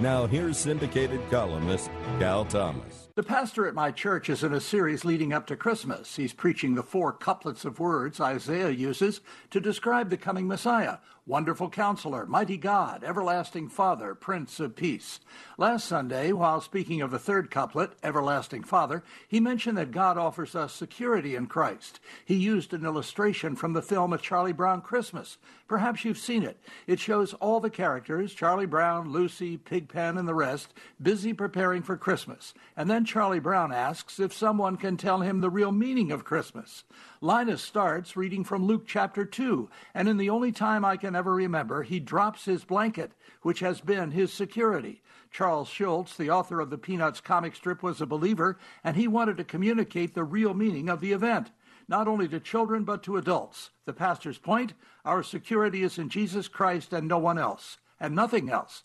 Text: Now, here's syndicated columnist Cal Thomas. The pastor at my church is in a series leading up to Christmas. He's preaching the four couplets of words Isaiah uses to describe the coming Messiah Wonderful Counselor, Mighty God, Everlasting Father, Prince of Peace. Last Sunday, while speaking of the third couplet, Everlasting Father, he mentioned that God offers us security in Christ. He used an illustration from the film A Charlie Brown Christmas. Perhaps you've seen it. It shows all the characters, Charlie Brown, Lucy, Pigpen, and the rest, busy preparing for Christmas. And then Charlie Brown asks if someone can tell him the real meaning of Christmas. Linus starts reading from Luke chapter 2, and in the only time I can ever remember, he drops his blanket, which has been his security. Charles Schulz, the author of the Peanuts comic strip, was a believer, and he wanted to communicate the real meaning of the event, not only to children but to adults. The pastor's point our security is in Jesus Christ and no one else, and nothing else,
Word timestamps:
Now, 0.00 0.26
here's 0.26 0.58
syndicated 0.58 1.20
columnist 1.30 1.88
Cal 2.18 2.44
Thomas. 2.44 3.08
The 3.14 3.22
pastor 3.22 3.68
at 3.68 3.74
my 3.74 3.92
church 3.92 4.28
is 4.28 4.42
in 4.42 4.52
a 4.52 4.60
series 4.60 5.04
leading 5.04 5.32
up 5.32 5.46
to 5.46 5.56
Christmas. 5.56 6.16
He's 6.16 6.32
preaching 6.32 6.74
the 6.74 6.82
four 6.82 7.12
couplets 7.12 7.64
of 7.64 7.78
words 7.78 8.18
Isaiah 8.20 8.70
uses 8.70 9.20
to 9.50 9.60
describe 9.60 10.10
the 10.10 10.16
coming 10.16 10.48
Messiah 10.48 10.98
Wonderful 11.26 11.70
Counselor, 11.70 12.26
Mighty 12.26 12.58
God, 12.58 13.02
Everlasting 13.02 13.70
Father, 13.70 14.14
Prince 14.14 14.60
of 14.60 14.76
Peace. 14.76 15.20
Last 15.56 15.86
Sunday, 15.86 16.32
while 16.32 16.60
speaking 16.60 17.00
of 17.00 17.10
the 17.10 17.18
third 17.18 17.50
couplet, 17.50 17.92
Everlasting 18.02 18.62
Father, 18.62 19.02
he 19.26 19.40
mentioned 19.40 19.78
that 19.78 19.90
God 19.90 20.18
offers 20.18 20.54
us 20.54 20.74
security 20.74 21.34
in 21.34 21.46
Christ. 21.46 21.98
He 22.26 22.34
used 22.34 22.74
an 22.74 22.84
illustration 22.84 23.56
from 23.56 23.72
the 23.72 23.80
film 23.80 24.12
A 24.12 24.18
Charlie 24.18 24.52
Brown 24.52 24.82
Christmas. 24.82 25.38
Perhaps 25.66 26.04
you've 26.04 26.18
seen 26.18 26.42
it. 26.42 26.58
It 26.86 27.00
shows 27.00 27.32
all 27.34 27.58
the 27.58 27.70
characters, 27.70 28.34
Charlie 28.34 28.66
Brown, 28.66 29.10
Lucy, 29.10 29.56
Pigpen, 29.84 30.18
and 30.18 30.26
the 30.26 30.34
rest, 30.34 30.72
busy 31.00 31.32
preparing 31.32 31.82
for 31.82 31.96
Christmas. 31.96 32.54
And 32.76 32.90
then 32.90 33.04
Charlie 33.04 33.38
Brown 33.38 33.72
asks 33.72 34.18
if 34.18 34.32
someone 34.32 34.76
can 34.76 34.96
tell 34.96 35.20
him 35.20 35.40
the 35.40 35.50
real 35.50 35.72
meaning 35.72 36.10
of 36.10 36.24
Christmas. 36.24 36.84
Linus 37.20 37.62
starts 37.62 38.16
reading 38.16 38.44
from 38.44 38.66
Luke 38.66 38.84
chapter 38.86 39.24
2, 39.24 39.68
and 39.94 40.08
in 40.08 40.16
the 40.16 40.30
only 40.30 40.52
time 40.52 40.84
I 40.84 40.96
can 40.96 41.14
ever 41.14 41.34
remember, 41.34 41.82
he 41.82 42.00
drops 42.00 42.44
his 42.44 42.64
blanket, 42.64 43.12
which 43.42 43.60
has 43.60 43.80
been 43.80 44.10
his 44.10 44.32
security. 44.32 45.02
Charles 45.30 45.68
Schulz, 45.68 46.16
the 46.16 46.30
author 46.30 46.60
of 46.60 46.70
the 46.70 46.78
Peanuts 46.78 47.20
comic 47.20 47.54
strip, 47.54 47.82
was 47.82 48.00
a 48.00 48.06
believer, 48.06 48.56
and 48.82 48.96
he 48.96 49.08
wanted 49.08 49.36
to 49.36 49.44
communicate 49.44 50.14
the 50.14 50.24
real 50.24 50.54
meaning 50.54 50.88
of 50.88 51.00
the 51.00 51.12
event, 51.12 51.50
not 51.88 52.08
only 52.08 52.28
to 52.28 52.40
children 52.40 52.84
but 52.84 53.02
to 53.02 53.16
adults. 53.16 53.70
The 53.84 53.92
pastor's 53.92 54.38
point 54.38 54.74
our 55.04 55.22
security 55.22 55.82
is 55.82 55.98
in 55.98 56.08
Jesus 56.08 56.48
Christ 56.48 56.94
and 56.94 57.06
no 57.06 57.18
one 57.18 57.36
else, 57.36 57.76
and 58.00 58.14
nothing 58.14 58.48
else, 58.48 58.84